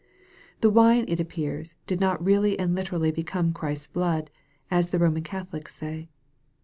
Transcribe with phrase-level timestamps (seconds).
[0.61, 4.31] The wine, it appears, did not really and literally become Christ's blood,
[4.71, 6.09] as the Roman Catholics say.